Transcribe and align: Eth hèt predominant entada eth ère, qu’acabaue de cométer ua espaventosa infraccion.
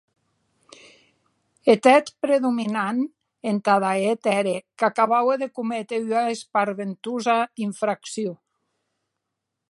Eth 1.73 1.87
hèt 1.89 2.07
predominant 2.25 3.03
entada 3.51 3.91
eth 4.13 4.29
ère, 4.35 4.53
qu’acabaue 4.83 5.35
de 5.41 5.47
cométer 5.59 5.99
ua 6.09 6.23
espaventosa 6.37 7.37
infraccion. 7.67 8.35